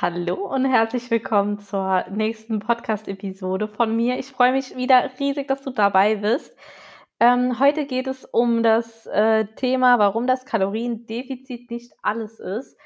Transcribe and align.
Hallo 0.00 0.34
und 0.46 0.64
herzlich 0.64 1.10
willkommen 1.10 1.58
zur 1.58 2.04
nächsten 2.08 2.60
Podcast-Episode 2.60 3.66
von 3.66 3.96
mir. 3.96 4.16
Ich 4.16 4.26
freue 4.26 4.52
mich 4.52 4.76
wieder 4.76 5.10
riesig, 5.18 5.48
dass 5.48 5.62
du 5.62 5.70
dabei 5.70 6.14
bist. 6.14 6.56
Ähm, 7.18 7.58
heute 7.58 7.84
geht 7.84 8.06
es 8.06 8.24
um 8.24 8.62
das 8.62 9.06
äh, 9.06 9.46
Thema, 9.56 9.98
warum 9.98 10.28
das 10.28 10.44
Kaloriendefizit 10.44 11.72
nicht 11.72 11.94
alles 12.00 12.38
ist. 12.38 12.78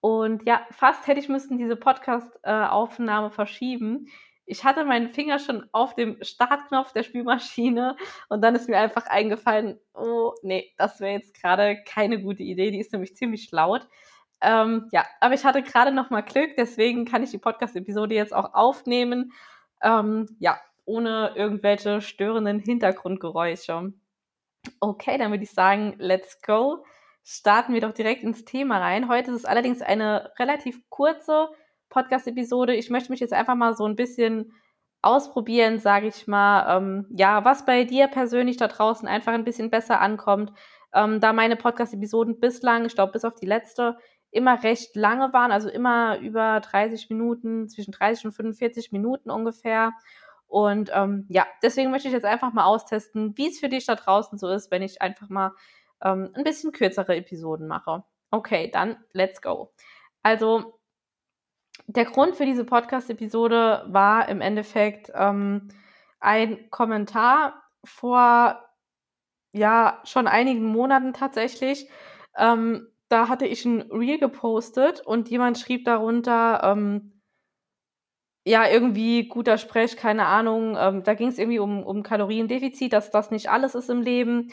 Und 0.00 0.46
ja, 0.46 0.66
fast 0.70 1.06
hätte 1.06 1.20
ich 1.20 1.28
müssen 1.28 1.58
diese 1.58 1.76
Podcast-Aufnahme 1.76 3.26
äh, 3.26 3.30
verschieben. 3.30 4.06
Ich 4.46 4.64
hatte 4.64 4.86
meinen 4.86 5.10
Finger 5.12 5.40
schon 5.40 5.68
auf 5.72 5.94
dem 5.94 6.16
Startknopf 6.22 6.94
der 6.94 7.02
Spülmaschine 7.02 7.94
und 8.30 8.40
dann 8.40 8.54
ist 8.54 8.70
mir 8.70 8.78
einfach 8.78 9.04
eingefallen, 9.04 9.78
oh 9.92 10.32
nee, 10.42 10.72
das 10.78 10.98
wäre 11.00 11.12
jetzt 11.12 11.38
gerade 11.38 11.76
keine 11.86 12.22
gute 12.22 12.42
Idee. 12.42 12.70
Die 12.70 12.80
ist 12.80 12.92
nämlich 12.94 13.16
ziemlich 13.16 13.50
laut. 13.50 13.86
Ähm, 14.44 14.88
ja, 14.92 15.04
aber 15.20 15.34
ich 15.34 15.44
hatte 15.44 15.62
gerade 15.62 15.90
noch 15.90 16.10
mal 16.10 16.20
Glück, 16.20 16.56
deswegen 16.56 17.04
kann 17.06 17.22
ich 17.22 17.30
die 17.30 17.38
Podcast-Episode 17.38 18.14
jetzt 18.14 18.34
auch 18.34 18.54
aufnehmen. 18.54 19.32
Ähm, 19.82 20.28
ja, 20.38 20.60
ohne 20.84 21.32
irgendwelche 21.34 22.00
störenden 22.00 22.58
Hintergrundgeräusche. 22.58 23.92
Okay, 24.80 25.18
dann 25.18 25.30
würde 25.30 25.44
ich 25.44 25.52
sagen, 25.52 25.94
let's 25.98 26.40
go. 26.42 26.84
Starten 27.22 27.72
wir 27.72 27.80
doch 27.80 27.92
direkt 27.92 28.22
ins 28.22 28.44
Thema 28.44 28.78
rein. 28.78 29.08
Heute 29.08 29.30
ist 29.30 29.38
es 29.38 29.44
allerdings 29.46 29.80
eine 29.80 30.30
relativ 30.38 30.78
kurze 30.90 31.48
Podcast-Episode. 31.88 32.74
Ich 32.74 32.90
möchte 32.90 33.10
mich 33.10 33.20
jetzt 33.20 33.32
einfach 33.32 33.54
mal 33.54 33.74
so 33.74 33.86
ein 33.86 33.96
bisschen 33.96 34.52
ausprobieren, 35.00 35.78
sage 35.78 36.08
ich 36.08 36.26
mal, 36.26 36.76
ähm, 36.76 37.06
ja, 37.10 37.44
was 37.44 37.66
bei 37.66 37.84
dir 37.84 38.08
persönlich 38.08 38.56
da 38.56 38.68
draußen 38.68 39.06
einfach 39.06 39.32
ein 39.32 39.44
bisschen 39.44 39.70
besser 39.70 40.00
ankommt. 40.00 40.52
Ähm, 40.94 41.20
da 41.20 41.32
meine 41.32 41.56
Podcast-Episoden 41.56 42.40
bislang, 42.40 42.84
ich 42.86 42.94
glaube 42.94 43.12
bis 43.12 43.24
auf 43.24 43.34
die 43.34 43.46
letzte, 43.46 43.98
immer 44.34 44.62
recht 44.64 44.96
lange 44.96 45.32
waren, 45.32 45.52
also 45.52 45.68
immer 45.68 46.18
über 46.18 46.60
30 46.60 47.08
Minuten, 47.08 47.68
zwischen 47.68 47.92
30 47.92 48.26
und 48.26 48.32
45 48.32 48.90
Minuten 48.90 49.30
ungefähr. 49.30 49.92
Und 50.48 50.90
ähm, 50.92 51.26
ja, 51.28 51.46
deswegen 51.62 51.90
möchte 51.90 52.08
ich 52.08 52.14
jetzt 52.14 52.24
einfach 52.24 52.52
mal 52.52 52.64
austesten, 52.64 53.36
wie 53.36 53.48
es 53.48 53.60
für 53.60 53.68
dich 53.68 53.86
da 53.86 53.94
draußen 53.94 54.36
so 54.36 54.48
ist, 54.48 54.70
wenn 54.70 54.82
ich 54.82 55.00
einfach 55.00 55.28
mal 55.28 55.52
ähm, 56.02 56.30
ein 56.34 56.44
bisschen 56.44 56.72
kürzere 56.72 57.16
Episoden 57.16 57.68
mache. 57.68 58.02
Okay, 58.30 58.70
dann 58.72 58.96
let's 59.12 59.40
go. 59.40 59.72
Also, 60.22 60.80
der 61.86 62.04
Grund 62.04 62.34
für 62.34 62.46
diese 62.46 62.64
Podcast-Episode 62.64 63.84
war 63.88 64.28
im 64.28 64.40
Endeffekt 64.40 65.12
ähm, 65.14 65.68
ein 66.18 66.70
Kommentar 66.70 67.62
vor 67.84 68.64
ja 69.52 70.00
schon 70.04 70.26
einigen 70.26 70.64
Monaten 70.64 71.12
tatsächlich. 71.12 71.88
Ähm, 72.36 72.88
da 73.14 73.28
hatte 73.28 73.46
ich 73.46 73.64
ein 73.64 73.82
Reel 73.92 74.18
gepostet 74.18 75.00
und 75.00 75.28
jemand 75.30 75.56
schrieb 75.56 75.84
darunter, 75.84 76.60
ähm, 76.64 77.22
ja, 78.44 78.68
irgendwie 78.68 79.28
guter 79.28 79.56
Sprech, 79.56 79.96
keine 79.96 80.26
Ahnung. 80.26 80.76
Ähm, 80.76 81.04
da 81.04 81.14
ging 81.14 81.28
es 81.28 81.38
irgendwie 81.38 81.60
um, 81.60 81.84
um 81.84 82.02
Kaloriendefizit, 82.02 82.92
dass 82.92 83.12
das 83.12 83.30
nicht 83.30 83.48
alles 83.50 83.76
ist 83.76 83.88
im 83.88 84.02
Leben 84.02 84.52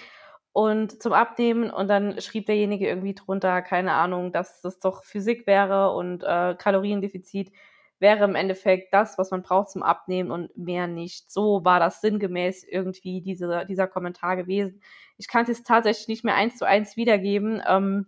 und 0.53 1.01
zum 1.01 1.11
Abnehmen. 1.13 1.71
Und 1.71 1.87
dann 1.87 2.21
schrieb 2.21 2.45
derjenige 2.45 2.87
irgendwie 2.87 3.15
drunter, 3.15 3.63
keine 3.63 3.93
Ahnung, 3.93 4.31
dass 4.31 4.61
das 4.61 4.79
doch 4.79 5.03
Physik 5.03 5.47
wäre 5.47 5.91
und 5.95 6.23
äh, 6.23 6.55
Kaloriendefizit 6.55 7.51
wäre 7.99 8.25
im 8.25 8.35
Endeffekt 8.35 8.93
das, 8.93 9.17
was 9.17 9.31
man 9.31 9.41
braucht 9.41 9.71
zum 9.71 9.81
Abnehmen 9.81 10.29
und 10.29 10.55
mehr 10.55 10.85
nicht. 10.85 11.31
So 11.31 11.65
war 11.65 11.79
das 11.79 11.99
sinngemäß 12.01 12.63
irgendwie 12.63 13.21
diese, 13.21 13.65
dieser 13.67 13.87
Kommentar 13.87 14.35
gewesen. 14.37 14.81
Ich 15.17 15.27
kann 15.27 15.43
es 15.43 15.49
jetzt 15.49 15.65
tatsächlich 15.67 16.07
nicht 16.07 16.23
mehr 16.23 16.35
eins 16.35 16.57
zu 16.57 16.65
eins 16.65 16.95
wiedergeben. 16.95 17.61
Ähm, 17.67 18.05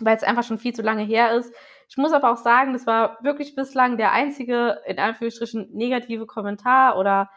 weil 0.00 0.16
es 0.16 0.22
einfach 0.22 0.44
schon 0.44 0.58
viel 0.58 0.74
zu 0.74 0.82
lange 0.82 1.04
her 1.04 1.32
ist. 1.32 1.54
Ich 1.88 1.96
muss 1.96 2.12
aber 2.12 2.32
auch 2.32 2.36
sagen, 2.36 2.72
das 2.72 2.86
war 2.86 3.18
wirklich 3.22 3.54
bislang 3.54 3.96
der 3.96 4.12
einzige, 4.12 4.80
in 4.86 4.98
Anführungsstrichen, 4.98 5.68
negative 5.72 6.26
Kommentar 6.26 6.98
oder 6.98 7.30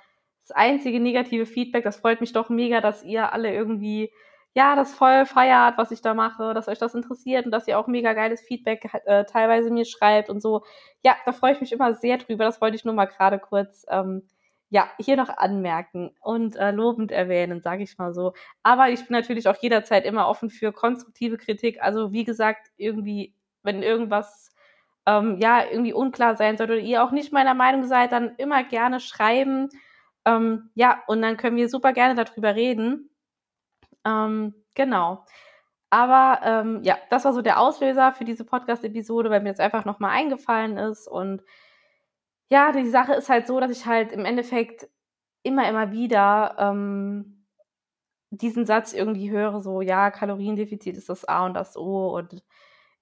das 0.47 0.55
einzige 0.55 0.99
negative 0.99 1.45
Feedback. 1.45 1.83
Das 1.83 1.97
freut 1.97 2.22
mich 2.22 2.33
doch 2.33 2.49
mega, 2.49 2.81
dass 2.81 3.04
ihr 3.04 3.33
alle 3.33 3.54
irgendwie, 3.54 4.11
ja, 4.54 4.76
das 4.76 4.93
voll 4.95 5.26
feiert, 5.26 5.77
was 5.77 5.92
ich 5.92 6.02
da 6.02 6.14
mache, 6.14 6.54
dass 6.54 6.67
euch 6.67 6.80
das 6.80 6.95
interessiert 6.95 7.45
und 7.45 7.52
dass 7.52 7.67
ihr 7.67 7.77
auch 7.77 7.87
mega 7.87 8.14
geiles 8.14 8.42
Feedback 8.42 8.89
äh, 9.05 9.26
teilweise 9.26 9.70
mir 9.70 9.86
schreibt 9.86 10.30
und 10.30 10.42
so. 10.42 10.64
Ja, 11.04 11.15
da 11.26 11.33
freue 11.33 11.54
ich 11.54 11.61
mich 11.61 11.71
immer 11.73 11.93
sehr 11.93 12.17
drüber. 12.17 12.45
Das 12.45 12.61
wollte 12.61 12.77
ich 12.77 12.86
nur 12.86 12.93
mal 12.93 13.05
gerade 13.05 13.39
kurz 13.39 13.86
ähm, 13.89 14.23
ja, 14.70 14.89
hier 15.00 15.16
noch 15.16 15.30
anmerken 15.30 16.11
und 16.22 16.55
äh, 16.58 16.72
lobend 16.72 17.11
erwähnen, 17.11 17.61
sage 17.61 17.83
ich 17.83 17.98
mal 17.98 18.14
so. 18.14 18.33
Aber 18.64 18.89
ich 18.89 19.00
bin 19.08 19.14
natürlich 19.14 19.48
auch 19.48 19.55
jederzeit 19.61 20.05
immer 20.05 20.28
offen 20.28 20.50
für 20.50 20.73
konstruktive 20.73 21.38
Kritik. 21.38 21.82
Also 21.82 22.11
wie 22.11 22.26
gesagt, 22.26 22.67
irgendwie, 22.78 23.33
wenn 23.64 23.82
irgendwas 23.82 24.52
ähm, 25.05 25.38
ja 25.39 25.64
irgendwie 25.66 25.94
unklar 25.94 26.36
sein 26.36 26.58
sollte 26.58 26.73
oder 26.73 26.82
ihr 26.82 27.04
auch 27.04 27.11
nicht 27.11 27.32
meiner 27.32 27.54
Meinung 27.54 27.86
seid, 27.86 28.11
dann 28.11 28.36
immer 28.38 28.64
gerne 28.64 29.00
schreiben. 29.00 29.70
Ähm, 30.26 30.70
ja, 30.76 31.02
und 31.08 31.22
dann 31.22 31.38
können 31.38 31.55
wir 31.58 31.70
super 31.70 31.94
gerne 31.94 32.16
darüber 32.16 32.55
reden. 32.55 33.10
Ähm, 34.05 34.54
genau. 34.76 35.26
Aber 35.89 36.42
ähm, 36.44 36.84
ja, 36.84 36.98
das 37.10 37.23
war 37.23 37.34
so 37.34 37.42
der 37.42 37.60
Auslöser 37.60 38.11
für 38.11 38.26
diese 38.26 38.44
Podcast-Episode, 38.44 39.30
weil 39.30 39.42
mir 39.42 39.49
jetzt 39.49 39.61
einfach 39.61 39.86
nochmal 39.86 40.11
eingefallen 40.11 40.78
ist 40.78 41.08
und 41.08 41.42
ja, 42.49 42.71
die 42.71 42.89
Sache 42.89 43.13
ist 43.13 43.30
halt 43.30 43.47
so, 43.47 43.59
dass 43.59 43.71
ich 43.71 43.85
halt 43.85 44.11
im 44.11 44.25
Endeffekt 44.25 44.87
immer, 45.43 45.67
immer 45.69 45.91
wieder 45.91 46.55
ähm, 46.59 47.45
diesen 48.30 48.65
Satz 48.65 48.93
irgendwie 48.93 49.31
höre, 49.31 49.61
so, 49.61 49.81
ja, 49.81 50.11
Kaloriendefizit 50.11 50.97
ist 50.97 51.09
das 51.09 51.25
A 51.25 51.45
und 51.45 51.53
das 51.53 51.77
O. 51.77 52.15
Und 52.17 52.43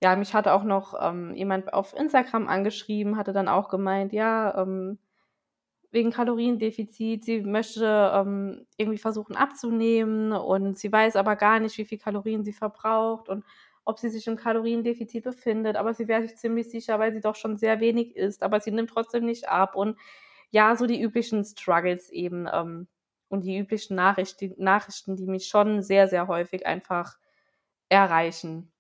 ja, 0.01 0.15
mich 0.15 0.33
hatte 0.33 0.53
auch 0.53 0.63
noch 0.63 0.95
ähm, 1.01 1.33
jemand 1.35 1.73
auf 1.73 1.93
Instagram 1.95 2.47
angeschrieben, 2.47 3.17
hatte 3.17 3.33
dann 3.33 3.47
auch 3.47 3.69
gemeint, 3.69 4.13
ja, 4.13 4.61
ähm, 4.61 4.99
wegen 5.91 6.11
Kaloriendefizit, 6.11 7.23
sie 7.23 7.41
möchte 7.41 8.11
ähm, 8.13 8.67
irgendwie 8.77 8.97
versuchen 8.97 9.35
abzunehmen 9.35 10.33
und 10.33 10.77
sie 10.77 10.91
weiß 10.91 11.15
aber 11.15 11.35
gar 11.37 11.59
nicht, 11.59 11.77
wie 11.77 11.85
viel 11.85 11.97
Kalorien 11.97 12.43
sie 12.43 12.53
verbraucht 12.53 13.29
und 13.29 13.45
ob 13.85 13.99
sie 13.99 14.09
sich 14.09 14.27
im 14.27 14.35
Kaloriendefizit 14.35 15.23
befindet, 15.23 15.75
aber 15.75 15.93
sie 15.93 16.07
wäre 16.07 16.23
sich 16.23 16.35
ziemlich 16.37 16.69
sicher, 16.69 16.99
weil 16.99 17.13
sie 17.13 17.21
doch 17.21 17.35
schon 17.35 17.57
sehr 17.57 17.79
wenig 17.79 18.15
isst, 18.15 18.43
aber 18.43 18.59
sie 18.59 18.71
nimmt 18.71 18.89
trotzdem 18.89 19.25
nicht 19.25 19.47
ab 19.47 19.75
und 19.75 19.97
ja, 20.51 20.75
so 20.75 20.85
die 20.87 21.01
üblichen 21.01 21.43
Struggles 21.43 22.09
eben 22.09 22.47
ähm, 22.51 22.87
und 23.29 23.43
die 23.43 23.57
üblichen 23.57 23.95
Nachrichten, 23.95 24.53
Nachrichten, 24.57 25.15
die 25.15 25.27
mich 25.27 25.47
schon 25.47 25.81
sehr, 25.81 26.07
sehr 26.07 26.27
häufig 26.27 26.65
einfach 26.65 27.17
erreichen. 27.89 28.71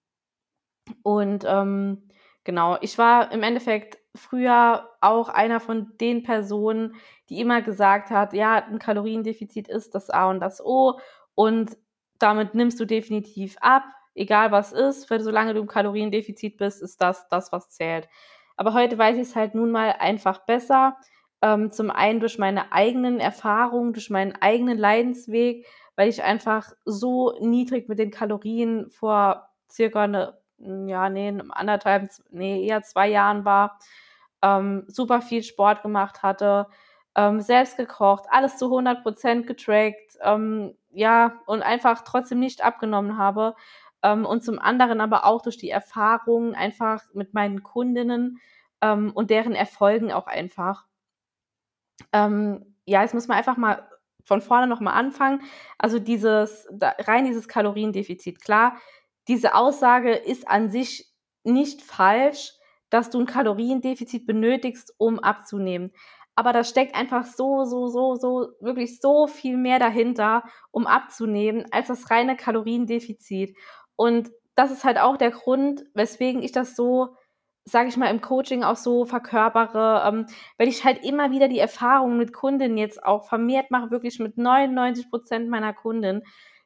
Und 1.03 1.43
ähm, 1.47 2.09
genau, 2.43 2.77
ich 2.81 2.97
war 2.97 3.31
im 3.31 3.43
Endeffekt 3.43 3.97
früher 4.15 4.89
auch 5.01 5.29
einer 5.29 5.59
von 5.59 5.97
den 5.99 6.23
Personen, 6.23 6.95
die 7.29 7.39
immer 7.41 7.61
gesagt 7.61 8.09
hat, 8.09 8.33
ja, 8.33 8.55
ein 8.55 8.79
Kaloriendefizit 8.79 9.67
ist 9.67 9.95
das 9.95 10.09
A 10.09 10.29
und 10.29 10.39
das 10.39 10.63
O 10.63 10.99
und 11.35 11.77
damit 12.17 12.55
nimmst 12.55 12.79
du 12.79 12.85
definitiv 12.85 13.57
ab 13.61 13.83
egal 14.15 14.51
was 14.51 14.71
ist, 14.71 15.09
weil 15.11 15.21
solange 15.21 15.53
du 15.53 15.61
im 15.61 15.67
Kaloriendefizit 15.67 16.57
bist, 16.57 16.81
ist 16.81 17.01
das 17.01 17.27
das, 17.29 17.51
was 17.51 17.69
zählt. 17.69 18.07
Aber 18.57 18.73
heute 18.73 18.97
weiß 18.97 19.15
ich 19.17 19.23
es 19.23 19.35
halt 19.35 19.55
nun 19.55 19.71
mal 19.71 19.95
einfach 19.99 20.39
besser. 20.45 20.97
Ähm, 21.41 21.71
zum 21.71 21.91
einen 21.91 22.19
durch 22.21 22.37
meine 22.39 22.71
eigenen 22.71 23.19
Erfahrungen, 23.19 23.93
durch 23.93 24.09
meinen 24.09 24.33
eigenen 24.41 24.77
Leidensweg, 24.77 25.65
weil 25.95 26.09
ich 26.09 26.23
einfach 26.23 26.71
so 26.85 27.37
niedrig 27.41 27.89
mit 27.89 27.99
den 27.99 28.11
Kalorien 28.11 28.89
vor 28.89 29.49
circa 29.69 30.03
eine, 30.03 30.37
ja, 30.57 31.09
nee, 31.09 31.33
anderthalb, 31.49 32.09
nee, 32.31 32.65
eher 32.65 32.81
zwei 32.83 33.09
Jahren 33.09 33.45
war, 33.45 33.77
ähm, 34.41 34.85
super 34.87 35.21
viel 35.21 35.43
Sport 35.43 35.81
gemacht 35.83 36.23
hatte, 36.23 36.67
ähm, 37.15 37.41
selbst 37.41 37.77
gekocht, 37.77 38.25
alles 38.29 38.57
zu 38.57 38.69
100 38.69 39.03
Prozent 39.03 39.47
getrackt, 39.47 40.17
ähm, 40.21 40.75
ja, 40.91 41.39
und 41.45 41.61
einfach 41.61 42.03
trotzdem 42.03 42.39
nicht 42.39 42.63
abgenommen 42.63 43.17
habe, 43.17 43.55
ähm, 44.05 44.23
und 44.23 44.43
zum 44.43 44.59
anderen 44.59 45.01
aber 45.01 45.25
auch 45.25 45.41
durch 45.41 45.57
die 45.57 45.71
Erfahrungen 45.71 46.53
einfach 46.53 47.01
mit 47.13 47.33
meinen 47.33 47.63
Kundinnen 47.63 48.39
ähm, 48.81 49.11
und 49.13 49.31
deren 49.31 49.53
Erfolgen 49.53 50.11
auch 50.11 50.27
einfach. 50.27 50.85
Ähm, 52.13 52.75
ja, 52.85 53.01
jetzt 53.01 53.15
muss 53.15 53.27
man 53.27 53.37
einfach 53.37 53.57
mal 53.57 53.89
von 54.23 54.41
vorne 54.41 54.67
nochmal 54.67 54.93
anfangen. 54.93 55.41
Also 55.79 55.97
dieses, 55.97 56.67
rein 56.79 57.25
dieses 57.25 57.47
Kaloriendefizit. 57.47 58.41
Klar, 58.41 58.77
diese 59.27 59.55
Aussage 59.55 60.13
ist 60.13 60.47
an 60.47 60.69
sich 60.69 61.11
nicht 61.43 61.81
falsch, 61.81 62.53
dass 62.91 63.09
du 63.09 63.19
ein 63.19 63.25
Kaloriendefizit 63.25 64.27
benötigst, 64.27 64.93
um 64.97 65.17
abzunehmen. 65.19 65.91
Aber 66.35 66.53
da 66.53 66.63
steckt 66.63 66.95
einfach 66.95 67.25
so, 67.25 67.63
so, 67.63 67.87
so, 67.87 68.15
so, 68.15 68.49
wirklich 68.59 68.99
so 68.99 69.25
viel 69.25 69.57
mehr 69.57 69.79
dahinter, 69.79 70.43
um 70.69 70.85
abzunehmen, 70.85 71.65
als 71.71 71.87
das 71.87 72.11
reine 72.11 72.35
Kaloriendefizit. 72.35 73.55
Und 73.95 74.29
das 74.55 74.71
ist 74.71 74.83
halt 74.83 74.97
auch 74.99 75.17
der 75.17 75.31
Grund, 75.31 75.85
weswegen 75.93 76.41
ich 76.43 76.51
das 76.51 76.75
so, 76.75 77.15
sage 77.65 77.89
ich 77.89 77.97
mal, 77.97 78.09
im 78.09 78.21
Coaching 78.21 78.63
auch 78.63 78.75
so 78.77 79.05
verkörpere, 79.05 80.03
ähm, 80.07 80.25
weil 80.57 80.67
ich 80.67 80.83
halt 80.85 81.03
immer 81.03 81.31
wieder 81.31 81.47
die 81.47 81.59
Erfahrungen 81.59 82.17
mit 82.17 82.33
Kundinnen 82.33 82.77
jetzt 82.77 83.03
auch 83.03 83.25
vermehrt 83.27 83.71
mache, 83.71 83.91
wirklich 83.91 84.19
mit 84.19 84.37
99 84.37 85.09
Prozent 85.09 85.49
meiner 85.49 85.73
Kunden, 85.73 86.21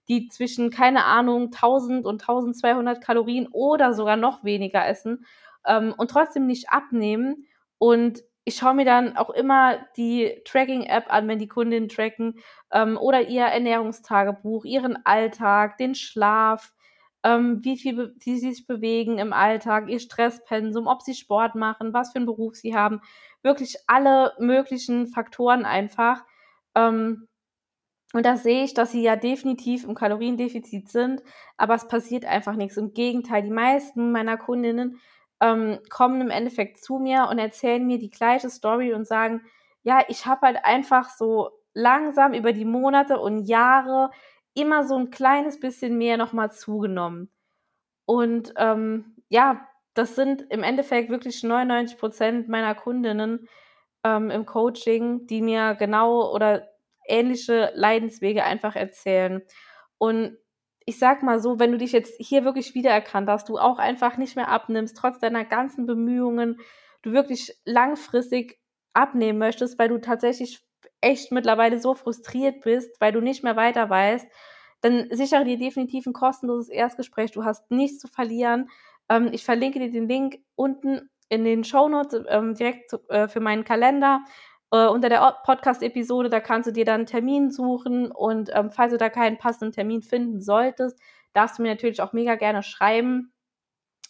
die 0.08 0.28
zwischen, 0.28 0.72
keine 0.72 1.06
Ahnung, 1.06 1.52
1000 1.52 2.06
und 2.06 2.22
1200 2.22 3.02
Kalorien 3.02 3.48
oder 3.52 3.94
sogar 3.94 4.18
noch 4.18 4.44
weniger 4.44 4.86
essen. 4.88 5.26
ähm, 5.66 5.94
und 5.98 6.10
trotzdem 6.12 6.48
nicht 6.48 6.70
abnehmen. 6.70 7.46
Und 7.78 8.22
ich 8.46 8.56
schaue 8.56 8.74
mir 8.74 8.86
dann 8.86 9.16
auch 9.18 9.30
immer 9.30 9.78
die 9.98 10.42
Tracking-App 10.46 11.06
an, 11.14 11.28
wenn 11.28 11.40
die 11.40 11.48
Kundinnen 11.48 11.90
tracken 11.90 12.40
ähm, 12.72 12.98
oder 12.98 13.22
ihr 13.28 13.44
Ernährungstagebuch, 13.44 14.66
ihren 14.66 15.06
Alltag, 15.06 15.78
den 15.78 15.96
Schlaf, 15.96 16.74
ähm, 17.24 17.64
wie 17.64 17.78
viel 17.78 18.16
sie 18.20 18.38
sich 18.38 18.66
bewegen 18.66 19.18
im 19.18 19.34
Alltag, 19.34 19.90
ihr 19.90 20.00
Stresspensum, 20.00 20.88
ob 20.88 21.02
sie 21.02 21.14
Sport 21.14 21.56
machen, 21.56 21.94
was 21.94 22.12
für 22.12 22.18
einen 22.18 22.26
Beruf 22.26 22.56
sie 22.56 22.76
haben, 22.76 23.02
wirklich 23.42 23.78
alle 23.88 24.34
möglichen 24.40 25.08
Faktoren 25.08 25.66
einfach. 25.66 26.24
Ähm, 26.76 27.28
und 28.14 28.26
da 28.26 28.38
sehe 28.38 28.64
ich, 28.64 28.74
dass 28.74 28.92
sie 28.92 29.04
ja 29.04 29.16
definitiv 29.16 29.84
im 29.84 29.94
Kaloriendefizit 29.94 30.90
sind, 30.90 31.22
aber 31.58 31.76
es 31.76 31.88
passiert 31.88 32.26
einfach 32.26 32.56
nichts. 32.56 32.78
Im 32.78 32.94
Gegenteil, 32.94 33.44
die 33.44 33.52
meisten 33.52 34.12
meiner 34.12 34.38
Kundinnen 34.38 35.00
ähm, 35.42 35.80
kommen 35.90 36.22
im 36.22 36.32
Endeffekt 36.32 36.84
zu 36.84 36.98
mir 36.98 37.28
und 37.30 37.38
erzählen 37.38 37.86
mir 37.86 38.00
die 38.00 38.10
gleiche 38.10 38.50
Story 38.50 38.94
und 38.94 39.06
sagen, 39.08 39.42
ja, 39.84 40.04
ich 40.08 40.26
habe 40.26 40.48
halt 40.48 40.66
einfach 40.66 41.10
so 41.10 41.52
langsam 41.74 42.34
über 42.34 42.52
die 42.52 42.66
Monate 42.66 43.20
und 43.20 43.46
Jahre 43.46 44.10
immer 44.54 44.84
so 44.84 44.96
ein 44.96 45.12
kleines 45.12 45.60
bisschen 45.60 45.98
mehr 45.98 46.18
nochmal 46.18 46.52
zugenommen. 46.52 47.30
Und 48.06 48.54
ähm, 48.58 49.16
ja, 49.30 49.68
das 49.94 50.16
sind 50.16 50.42
im 50.50 50.64
Endeffekt 50.64 51.10
wirklich 51.10 51.44
99 51.44 51.98
Prozent 51.98 52.50
meiner 52.50 52.76
Kundinnen 52.76 53.48
ähm, 54.04 54.30
im 54.30 54.46
Coaching, 54.46 55.28
die 55.28 55.42
mir 55.42 55.76
genau 55.76 56.34
oder 56.34 56.70
ähnliche 57.08 57.72
Leidenswege 57.76 58.44
einfach 58.44 58.76
erzählen. 58.76 59.42
Und 59.98 60.38
ich 60.86 60.98
sag 60.98 61.22
mal 61.22 61.40
so, 61.40 61.60
wenn 61.60 61.72
du 61.72 61.78
dich 61.78 61.92
jetzt 61.92 62.16
hier 62.20 62.46
wirklich 62.46 62.74
wiedererkannt 62.74 63.30
hast, 63.30 63.50
du 63.50 63.58
auch 63.58 63.78
einfach 63.78 64.18
nicht 64.18 64.36
mehr 64.36 64.50
abnimmst, 64.50 64.98
trotz 64.98 65.20
deiner 65.20 65.46
ganzen 65.46 65.86
Bemühungen, 65.86 66.60
du 67.02 67.12
wirklich 67.12 67.56
langfristig 67.66 68.60
abnehmen 68.94 69.38
möchtest, 69.38 69.78
weil 69.78 69.90
du 69.90 70.00
tatsächlich 70.00 70.62
echt 71.02 71.32
mittlerweile 71.32 71.80
so 71.80 71.94
frustriert 71.96 72.62
bist, 72.62 73.00
weil 73.00 73.12
du 73.12 73.22
nicht 73.22 73.44
mehr 73.44 73.56
weiter 73.56 73.90
weißt, 73.90 74.28
dann 74.82 75.08
sichere 75.12 75.44
dir 75.44 75.58
definitiv 75.58 76.06
ein 76.06 76.14
kostenloses 76.14 76.70
Erstgespräch. 76.70 77.32
Du 77.32 77.44
hast 77.44 77.70
nichts 77.72 78.00
zu 78.00 78.08
verlieren. 78.08 78.70
Ähm, 79.10 79.30
ich 79.32 79.44
verlinke 79.44 79.80
dir 79.80 79.92
den 79.92 80.08
Link 80.08 80.40
unten 80.56 81.10
in 81.30 81.44
den 81.44 81.64
Show 81.64 81.90
Notes 81.90 82.24
ähm, 82.28 82.56
direkt 82.56 82.90
zu, 82.90 82.98
äh, 83.10 83.28
für 83.28 83.40
meinen 83.40 83.64
Kalender 83.64 84.22
äh, 84.72 84.88
unter 84.88 85.10
der 85.10 85.38
Podcast-Episode, 85.44 86.30
da 86.30 86.40
kannst 86.40 86.68
du 86.68 86.74
dir 86.74 86.86
dann 86.86 87.02
einen 87.02 87.06
Termin 87.06 87.52
suchen 87.52 88.12
und 88.12 88.52
ähm, 88.54 88.72
falls 88.72 88.92
du 88.92 88.98
da 88.98 89.10
keinen 89.10 89.38
passenden 89.38 89.74
Termin 89.74 90.02
finden 90.02 90.42
solltest, 90.42 91.00
darfst 91.34 91.58
du 91.58 91.64
mir 91.64 91.70
natürlich 91.70 92.02
auch 92.02 92.14
mega 92.14 92.36
gerne 92.36 92.64
schreiben. 92.64 93.32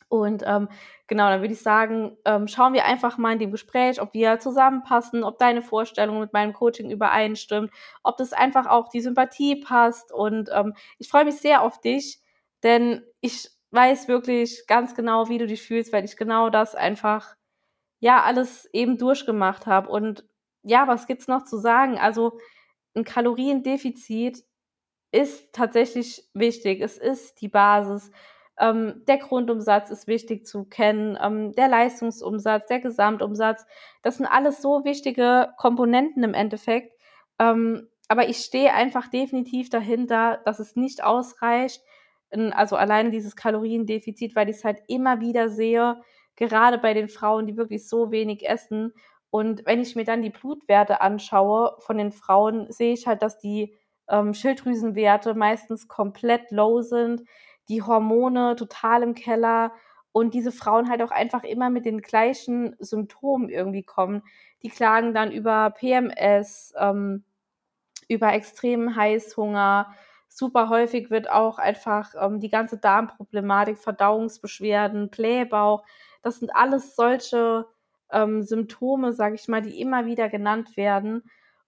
Und 0.09 0.43
ähm, 0.45 0.69
genau, 1.07 1.29
dann 1.29 1.41
würde 1.41 1.53
ich 1.53 1.61
sagen, 1.61 2.17
ähm, 2.25 2.47
schauen 2.47 2.73
wir 2.73 2.85
einfach 2.85 3.17
mal 3.17 3.33
in 3.33 3.39
dem 3.39 3.51
Gespräch, 3.51 4.01
ob 4.01 4.13
wir 4.13 4.39
zusammenpassen, 4.39 5.23
ob 5.23 5.37
deine 5.37 5.61
Vorstellung 5.61 6.19
mit 6.19 6.33
meinem 6.33 6.51
Coaching 6.53 6.89
übereinstimmt, 6.89 7.71
ob 8.03 8.17
das 8.17 8.33
einfach 8.33 8.65
auch 8.65 8.89
die 8.89 9.01
Sympathie 9.01 9.57
passt. 9.57 10.11
Und 10.11 10.49
ähm, 10.51 10.73
ich 10.97 11.09
freue 11.09 11.25
mich 11.25 11.35
sehr 11.35 11.61
auf 11.61 11.79
dich, 11.79 12.19
denn 12.63 13.03
ich 13.21 13.49
weiß 13.71 14.07
wirklich 14.07 14.65
ganz 14.67 14.95
genau, 14.95 15.29
wie 15.29 15.37
du 15.37 15.45
dich 15.45 15.61
fühlst, 15.61 15.93
weil 15.93 16.05
ich 16.05 16.17
genau 16.17 16.49
das 16.49 16.73
einfach 16.73 17.35
ja 17.99 18.23
alles 18.23 18.67
eben 18.73 18.97
durchgemacht 18.97 19.67
habe. 19.67 19.89
Und 19.89 20.25
ja, 20.63 20.87
was 20.87 21.07
gibt's 21.07 21.27
noch 21.27 21.45
zu 21.45 21.57
sagen? 21.57 21.99
Also 21.99 22.39
ein 22.95 23.03
Kaloriendefizit 23.03 24.43
ist 25.11 25.53
tatsächlich 25.53 26.23
wichtig. 26.33 26.81
Es 26.81 26.97
ist 26.97 27.41
die 27.41 27.47
Basis. 27.47 28.11
Ähm, 28.59 29.03
der 29.07 29.17
Grundumsatz 29.17 29.89
ist 29.89 30.07
wichtig 30.07 30.45
zu 30.45 30.65
kennen, 30.65 31.17
ähm, 31.21 31.53
der 31.53 31.67
Leistungsumsatz, 31.67 32.67
der 32.67 32.79
Gesamtumsatz. 32.79 33.65
Das 34.01 34.17
sind 34.17 34.25
alles 34.25 34.61
so 34.61 34.83
wichtige 34.83 35.49
Komponenten 35.57 36.23
im 36.23 36.33
Endeffekt. 36.33 36.93
Ähm, 37.39 37.87
aber 38.07 38.27
ich 38.27 38.37
stehe 38.37 38.73
einfach 38.73 39.07
definitiv 39.07 39.69
dahinter, 39.69 40.41
dass 40.45 40.59
es 40.59 40.75
nicht 40.75 41.03
ausreicht. 41.03 41.81
Also 42.51 42.75
alleine 42.75 43.11
dieses 43.11 43.35
Kaloriendefizit, 43.35 44.35
weil 44.35 44.49
ich 44.49 44.57
es 44.57 44.63
halt 44.63 44.81
immer 44.87 45.19
wieder 45.19 45.49
sehe, 45.49 46.01
gerade 46.35 46.77
bei 46.77 46.93
den 46.93 47.07
Frauen, 47.07 47.47
die 47.47 47.57
wirklich 47.57 47.87
so 47.87 48.11
wenig 48.11 48.47
essen 48.47 48.93
und 49.31 49.65
wenn 49.65 49.81
ich 49.81 49.95
mir 49.95 50.05
dann 50.05 50.21
die 50.21 50.31
Blutwerte 50.31 51.01
anschaue 51.01 51.75
von 51.79 51.97
den 51.97 52.11
Frauen, 52.11 52.71
sehe 52.71 52.93
ich 52.93 53.05
halt, 53.05 53.21
dass 53.21 53.37
die 53.37 53.75
ähm, 54.07 54.33
Schilddrüsenwerte 54.33 55.35
meistens 55.35 55.87
komplett 55.87 56.49
low 56.51 56.81
sind, 56.81 57.21
die 57.69 57.81
Hormone 57.83 58.55
total 58.55 59.03
im 59.03 59.15
Keller 59.15 59.71
und 60.11 60.33
diese 60.33 60.51
Frauen 60.51 60.89
halt 60.89 61.01
auch 61.01 61.11
einfach 61.11 61.43
immer 61.43 61.69
mit 61.69 61.85
den 61.85 62.01
gleichen 62.01 62.75
Symptomen 62.79 63.49
irgendwie 63.49 63.83
kommen. 63.83 64.23
Die 64.63 64.69
klagen 64.69 65.13
dann 65.13 65.31
über 65.31 65.69
PMS, 65.69 66.73
ähm, 66.77 67.23
über 68.07 68.33
extremen 68.33 68.95
Heißhunger. 68.95 69.93
Super 70.27 70.69
häufig 70.69 71.11
wird 71.11 71.29
auch 71.29 71.59
einfach 71.59 72.13
ähm, 72.19 72.39
die 72.39 72.49
ganze 72.49 72.77
Darmproblematik, 72.77 73.77
Verdauungsbeschwerden, 73.77 75.09
Blähbauch. 75.09 75.83
Das 76.21 76.39
sind 76.39 76.53
alles 76.55 76.95
solche 76.95 77.67
ähm, 78.11 78.43
Symptome, 78.43 79.13
sage 79.13 79.35
ich 79.35 79.47
mal, 79.47 79.61
die 79.61 79.79
immer 79.79 80.05
wieder 80.05 80.27
genannt 80.27 80.75
werden. 80.75 81.23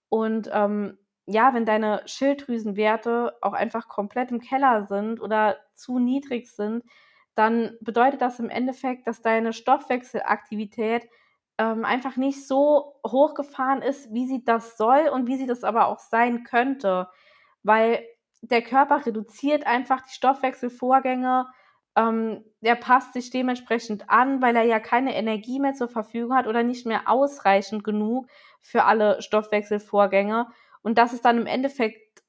Und 0.10 0.50
ähm, 0.52 0.98
ja, 1.32 1.54
wenn 1.54 1.66
deine 1.66 2.02
Schilddrüsenwerte 2.06 3.34
auch 3.42 3.54
einfach 3.54 3.88
komplett 3.88 4.32
im 4.32 4.40
Keller 4.40 4.86
sind 4.88 5.22
oder 5.22 5.58
zu 5.76 6.00
niedrig 6.00 6.52
sind, 6.52 6.84
dann 7.36 7.78
bedeutet 7.82 8.22
das 8.22 8.40
im 8.40 8.50
Endeffekt, 8.50 9.08
dass 9.08 9.22
deine 9.22 9.54
Stoffwechselaktivität 9.54 11.08
ähm, 11.58 11.86
einfach 11.86 12.18
nicht 12.18 12.48
so 12.48 12.96
hochgefahren 13.06 13.82
ist, 13.82 14.14
wie 14.14 14.28
sie 14.28 14.44
das 14.44 14.78
soll 14.78 15.10
und 15.10 15.28
wie 15.28 15.38
sie 15.38 15.48
das 15.48 15.64
aber 15.64 15.88
auch 15.88 16.00
sein 16.00 16.44
könnte. 16.44 17.08
Weil 17.64 18.06
der 18.42 18.62
Körper 18.62 19.06
reduziert 19.06 19.66
einfach 19.66 20.02
die 20.02 20.14
Stoffwechselvorgänge 20.14 21.48
ähm, 21.96 22.46
der 22.62 22.76
passt 22.76 23.14
sich 23.14 23.30
dementsprechend 23.32 24.10
an, 24.10 24.42
weil 24.42 24.56
er 24.56 24.64
ja 24.64 24.80
keine 24.80 25.16
Energie 25.16 25.60
mehr 25.60 25.74
zur 25.74 25.90
Verfügung 25.90 26.36
hat 26.36 26.48
oder 26.48 26.64
nicht 26.64 26.86
mehr 26.86 27.10
ausreichend 27.10 27.84
genug 27.84 28.28
für 28.62 28.86
alle 28.86 29.22
Stoffwechselvorgänge. 29.22 30.48
Und 30.82 30.98
das 30.98 31.14
ist 31.14 31.26
dann 31.26 31.38
im 31.38 31.48
Endeffekt 31.48 32.22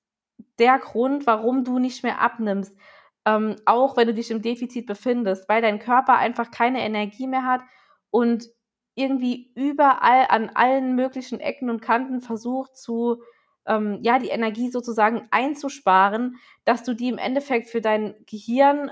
der 0.58 0.78
Grund, 0.78 1.26
warum 1.26 1.64
du 1.64 1.78
nicht 1.78 2.02
mehr 2.02 2.20
abnimmst. 2.20 2.76
Ähm, 3.24 3.56
auch 3.66 3.96
wenn 3.96 4.08
du 4.08 4.14
dich 4.14 4.30
im 4.30 4.42
Defizit 4.42 4.86
befindest, 4.86 5.48
weil 5.48 5.62
dein 5.62 5.78
Körper 5.78 6.16
einfach 6.18 6.50
keine 6.50 6.80
Energie 6.80 7.26
mehr 7.26 7.44
hat 7.44 7.62
und 8.10 8.48
irgendwie 8.94 9.52
überall 9.54 10.26
an 10.28 10.50
allen 10.54 10.94
möglichen 10.96 11.40
Ecken 11.40 11.70
und 11.70 11.80
Kanten 11.80 12.20
versucht 12.20 12.76
zu, 12.76 13.22
ähm, 13.66 13.98
ja, 14.02 14.18
die 14.18 14.28
Energie 14.28 14.70
sozusagen 14.70 15.28
einzusparen, 15.30 16.36
dass 16.64 16.82
du 16.82 16.94
die 16.94 17.08
im 17.08 17.18
Endeffekt 17.18 17.68
für 17.68 17.80
dein 17.80 18.14
Gehirn 18.26 18.90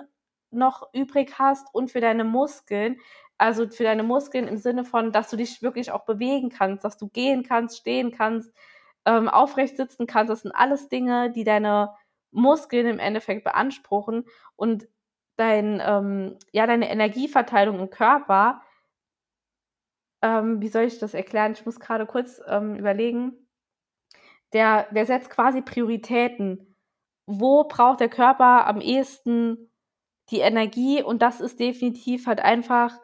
noch 0.51 0.89
übrig 0.95 1.39
hast 1.39 1.67
und 1.75 1.91
für 1.91 2.01
deine 2.01 2.25
Muskeln. 2.25 2.99
Also 3.37 3.69
für 3.69 3.85
deine 3.85 4.03
Muskeln 4.03 4.47
im 4.49 4.59
Sinne 4.59 4.85
von, 4.85 5.13
dass 5.13 5.31
du 5.31 5.37
dich 5.37 5.63
wirklich 5.63 5.93
auch 5.93 6.05
bewegen 6.05 6.51
kannst, 6.51 6.85
dass 6.85 6.99
du 6.99 7.09
gehen 7.09 7.43
kannst, 7.43 7.79
stehen 7.79 8.13
kannst, 8.13 8.53
ähm, 9.07 9.29
aufrecht 9.29 9.77
sitzen 9.77 10.07
kannst. 10.07 10.31
Das 10.31 10.43
sind 10.43 10.53
alles 10.53 10.89
Dinge, 10.89 11.31
die 11.31 11.45
deine 11.45 11.95
Muskeln 12.31 12.87
im 12.87 12.99
Endeffekt 12.99 13.45
beanspruchen 13.45 14.25
und 14.57 14.89
dein, 15.37 15.83
ähm, 15.85 16.39
ja, 16.53 16.67
deine 16.67 16.91
Energieverteilung 16.91 17.81
im 17.81 17.91
Körper. 17.91 18.63
Ähm, 20.23 20.61
wie 20.61 20.69
soll 20.69 20.85
ich 20.85 20.99
das 20.99 21.15
erklären? 21.15 21.53
Ich 21.53 21.65
muss 21.65 21.81
gerade 21.81 22.07
kurz 22.07 22.41
ähm, 22.47 22.77
überlegen. 22.77 23.49
Der, 24.53 24.87
der 24.93 25.07
setzt 25.07 25.31
quasi 25.31 25.63
Prioritäten. 25.63 26.77
Wo 27.27 27.65
braucht 27.65 28.01
der 28.01 28.09
Körper 28.09 28.67
am 28.67 28.81
ehesten 28.81 29.71
die 30.31 30.41
Energie 30.41 31.03
und 31.03 31.23
das 31.23 31.41
ist 31.41 31.59
definitiv 31.59 32.27
halt 32.27 32.41
einfach 32.41 32.99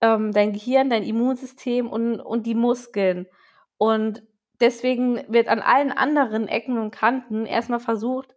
ähm, 0.00 0.32
dein 0.32 0.52
Gehirn, 0.52 0.90
dein 0.90 1.02
Immunsystem 1.02 1.88
und, 1.88 2.20
und 2.20 2.46
die 2.46 2.54
Muskeln. 2.54 3.26
Und 3.78 4.22
deswegen 4.60 5.22
wird 5.28 5.48
an 5.48 5.60
allen 5.60 5.92
anderen 5.92 6.48
Ecken 6.48 6.78
und 6.78 6.90
Kanten 6.90 7.46
erstmal 7.46 7.80
versucht, 7.80 8.34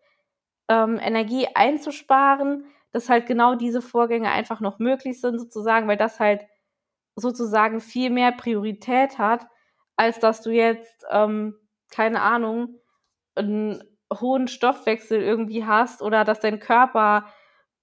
ähm, 0.70 1.00
Energie 1.00 1.48
einzusparen, 1.54 2.66
dass 2.92 3.10
halt 3.10 3.26
genau 3.26 3.56
diese 3.56 3.82
Vorgänge 3.82 4.30
einfach 4.32 4.60
noch 4.60 4.80
möglich 4.80 5.22
sind, 5.22 5.40
sozusagen, 5.40 5.88
weil 5.88 5.98
das 5.98 6.20
halt 6.20 6.46
sozusagen 7.16 7.82
viel 7.82 8.10
mehr 8.10 8.32
Priorität 8.32 9.18
hat, 9.18 9.46
als 9.96 10.20
dass 10.20 10.42
du 10.42 10.52
jetzt, 10.52 11.06
ähm, 11.12 11.56
keine 11.90 12.22
Ahnung, 12.22 12.80
einen 13.36 13.84
hohen 14.14 14.48
Stoffwechsel 14.48 15.22
irgendwie 15.22 15.66
hast 15.66 16.02
oder 16.02 16.26
dass 16.26 16.40
dein 16.40 16.60
Körper 16.60 17.28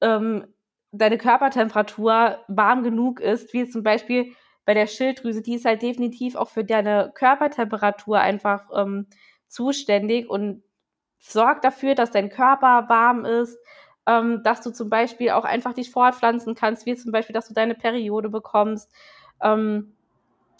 ähm, 0.00 0.54
deine 0.92 1.18
Körpertemperatur 1.18 2.38
warm 2.48 2.82
genug 2.82 3.20
ist, 3.20 3.52
wie 3.52 3.68
zum 3.68 3.82
Beispiel 3.82 4.34
bei 4.68 4.74
der 4.74 4.86
Schilddrüse, 4.86 5.40
die 5.40 5.54
ist 5.54 5.64
halt 5.64 5.80
definitiv 5.80 6.36
auch 6.36 6.50
für 6.50 6.62
deine 6.62 7.10
Körpertemperatur 7.14 8.20
einfach 8.20 8.68
ähm, 8.76 9.06
zuständig 9.46 10.28
und 10.28 10.62
sorgt 11.18 11.64
dafür, 11.64 11.94
dass 11.94 12.10
dein 12.10 12.28
Körper 12.28 12.86
warm 12.90 13.24
ist, 13.24 13.56
ähm, 14.06 14.42
dass 14.42 14.60
du 14.60 14.70
zum 14.70 14.90
Beispiel 14.90 15.30
auch 15.30 15.46
einfach 15.46 15.72
dich 15.72 15.90
fortpflanzen 15.90 16.54
kannst, 16.54 16.84
wie 16.84 16.94
zum 16.96 17.12
Beispiel, 17.12 17.32
dass 17.32 17.48
du 17.48 17.54
deine 17.54 17.74
Periode 17.76 18.28
bekommst. 18.28 18.92
Ähm, 19.42 19.94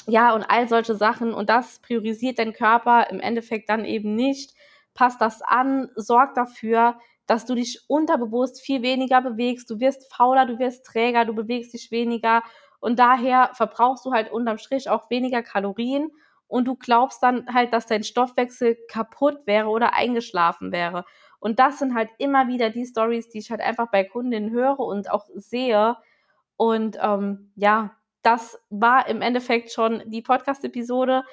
ja, 0.07 0.35
und 0.35 0.43
all 0.45 0.71
solche 0.71 0.95
Sachen. 0.95 1.35
Und 1.35 1.51
das 1.51 1.81
priorisiert 1.81 2.39
dein 2.39 2.55
Körper 2.55 3.11
im 3.11 3.21
Endeffekt 3.21 3.69
dann 3.69 3.85
eben 3.85 4.15
nicht. 4.15 4.55
Passt 4.95 5.21
das 5.21 5.43
an, 5.43 5.91
sorgt 5.97 6.39
dafür, 6.39 6.99
dass 7.27 7.45
du 7.45 7.55
dich 7.55 7.83
unterbewusst 7.89 8.63
viel 8.63 8.81
weniger 8.81 9.21
bewegst. 9.21 9.69
Du 9.69 9.81
wirst 9.81 10.11
fauler, 10.11 10.47
du 10.47 10.59
wirst 10.59 10.87
träger, 10.87 11.27
du 11.27 11.35
bewegst 11.35 11.75
dich 11.75 11.91
weniger. 11.91 12.43
Und 12.81 12.99
daher 12.99 13.51
verbrauchst 13.55 14.05
du 14.05 14.13
halt 14.13 14.31
unterm 14.31 14.59
Strich 14.59 14.89
auch 14.89 15.11
weniger 15.11 15.43
Kalorien. 15.43 16.11
Und 16.47 16.67
du 16.67 16.77
glaubst 16.77 17.23
dann 17.23 17.53
halt, 17.53 17.73
dass 17.73 17.87
dein 17.87 18.05
Stoffwechsel 18.05 18.79
kaputt 18.89 19.41
wäre 19.47 19.69
oder 19.69 19.93
eingeschlafen 19.95 20.73
wäre. 20.73 21.05
Und 21.41 21.59
das 21.59 21.79
sind 21.79 21.95
halt 21.95 22.09
immer 22.19 22.49
wieder 22.49 22.71
die 22.71 22.87
Stories, 22.87 23.29
die 23.29 23.39
ich 23.39 23.51
halt 23.51 23.61
einfach 23.61 23.91
bei 23.91 24.05
Kundinnen 24.05 24.51
höre 24.51 24.81
und 24.81 25.11
auch 25.11 25.27
sehe. 25.35 25.97
Und 26.57 26.99
ähm, 27.01 27.53
ja, 27.55 27.97
das 28.23 28.59
war 28.71 29.09
im 29.09 29.23
Endeffekt 29.23 29.73
schon 29.73 30.03
die 30.07 30.23
Podcast-Episode. 30.23 31.25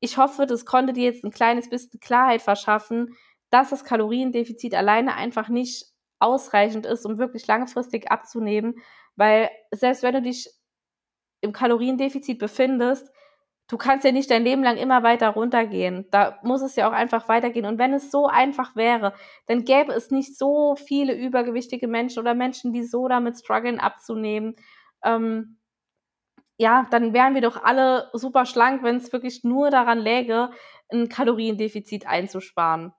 Ich 0.00 0.18
hoffe, 0.18 0.46
das 0.46 0.66
konnte 0.66 0.92
dir 0.92 1.04
jetzt 1.04 1.24
ein 1.24 1.30
kleines 1.30 1.70
bisschen 1.70 2.00
Klarheit 2.00 2.42
verschaffen, 2.42 3.16
dass 3.50 3.70
das 3.70 3.84
Kaloriendefizit 3.84 4.74
alleine 4.74 5.14
einfach 5.14 5.48
nicht 5.48 5.86
ausreichend 6.18 6.86
ist, 6.86 7.06
um 7.06 7.18
wirklich 7.18 7.46
langfristig 7.46 8.10
abzunehmen, 8.10 8.76
weil 9.16 9.50
selbst 9.70 10.02
wenn 10.02 10.14
du 10.14 10.22
dich 10.22 10.50
im 11.44 11.52
Kaloriendefizit 11.52 12.38
befindest, 12.38 13.10
du 13.68 13.76
kannst 13.76 14.04
ja 14.04 14.12
nicht 14.12 14.30
dein 14.30 14.44
Leben 14.44 14.62
lang 14.62 14.76
immer 14.76 15.02
weiter 15.02 15.30
runtergehen. 15.30 16.06
Da 16.10 16.38
muss 16.42 16.62
es 16.62 16.76
ja 16.76 16.88
auch 16.88 16.92
einfach 16.92 17.28
weitergehen. 17.28 17.66
Und 17.66 17.78
wenn 17.78 17.94
es 17.94 18.10
so 18.10 18.26
einfach 18.26 18.76
wäre, 18.76 19.14
dann 19.46 19.64
gäbe 19.64 19.92
es 19.92 20.10
nicht 20.10 20.36
so 20.36 20.76
viele 20.76 21.14
übergewichtige 21.14 21.88
Menschen 21.88 22.20
oder 22.20 22.34
Menschen, 22.34 22.72
die 22.72 22.84
so 22.84 23.08
damit 23.08 23.38
strugglen 23.38 23.80
abzunehmen. 23.80 24.56
Ähm, 25.04 25.58
ja, 26.56 26.86
dann 26.90 27.12
wären 27.12 27.34
wir 27.34 27.42
doch 27.42 27.62
alle 27.62 28.10
super 28.12 28.46
schlank, 28.46 28.82
wenn 28.82 28.96
es 28.96 29.12
wirklich 29.12 29.44
nur 29.44 29.70
daran 29.70 29.98
läge, 29.98 30.50
ein 30.92 31.08
Kaloriendefizit 31.08 32.06
einzusparen. 32.06 32.92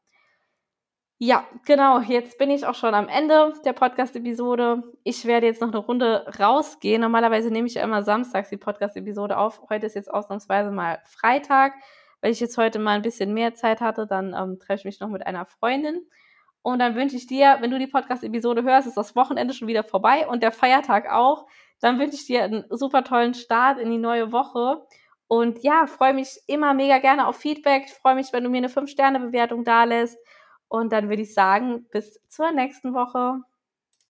Ja, 1.17 1.45
genau. 1.65 2.01
Jetzt 2.01 2.37
bin 2.37 2.51
ich 2.51 2.65
auch 2.65 2.75
schon 2.75 2.93
am 2.93 3.07
Ende 3.07 3.53
der 3.63 3.71
Podcast-Episode. 3.71 4.83
Ich 5.03 5.23
werde 5.25 5.45
jetzt 5.45 5.61
noch 5.61 5.69
eine 5.69 5.77
Runde 5.77 6.25
rausgehen. 6.39 7.01
Normalerweise 7.01 7.51
nehme 7.51 7.67
ich 7.67 7.75
ja 7.75 7.83
immer 7.83 8.03
samstags 8.03 8.49
die 8.49 8.57
Podcast-Episode 8.57 9.37
auf. 9.37 9.61
Heute 9.69 9.85
ist 9.85 9.95
jetzt 9.95 10.13
ausnahmsweise 10.13 10.71
mal 10.71 10.99
Freitag. 11.05 11.73
Weil 12.19 12.31
ich 12.31 12.41
jetzt 12.41 12.57
heute 12.57 12.79
mal 12.79 12.95
ein 12.95 13.01
bisschen 13.01 13.33
mehr 13.33 13.53
Zeit 13.53 13.81
hatte, 13.81 14.07
dann 14.07 14.33
ähm, 14.33 14.59
treffe 14.59 14.79
ich 14.79 14.85
mich 14.85 14.99
noch 14.99 15.09
mit 15.09 15.25
einer 15.25 15.45
Freundin. 15.45 16.01
Und 16.61 16.79
dann 16.79 16.95
wünsche 16.95 17.15
ich 17.15 17.27
dir, 17.27 17.57
wenn 17.59 17.71
du 17.71 17.79
die 17.79 17.87
Podcast-Episode 17.87 18.63
hörst, 18.63 18.87
ist 18.87 18.97
das 18.97 19.15
Wochenende 19.15 19.53
schon 19.53 19.67
wieder 19.67 19.83
vorbei 19.83 20.27
und 20.27 20.43
der 20.43 20.51
Feiertag 20.51 21.09
auch. 21.11 21.45
Dann 21.79 21.99
wünsche 21.99 22.15
ich 22.15 22.25
dir 22.25 22.43
einen 22.43 22.65
super 22.71 23.03
tollen 23.03 23.35
Start 23.35 23.77
in 23.77 23.89
die 23.89 23.99
neue 23.99 24.31
Woche. 24.33 24.85
Und 25.27 25.63
ja, 25.63 25.87
freue 25.87 26.13
mich 26.13 26.41
immer 26.47 26.73
mega 26.73 26.97
gerne 26.97 27.27
auf 27.27 27.37
Feedback. 27.37 27.83
Ich 27.85 27.93
freue 27.93 28.15
mich, 28.15 28.33
wenn 28.33 28.43
du 28.43 28.49
mir 28.49 28.57
eine 28.57 28.69
5-Sterne-Bewertung 28.69 29.63
da 29.63 29.85
lässt. 29.85 30.17
Und 30.75 30.91
dann 30.91 31.07
würde 31.09 31.21
ich 31.21 31.33
sagen, 31.33 31.85
bis 31.91 32.19
zur 32.27 32.51
nächsten 32.51 32.93
Woche. 32.93 33.41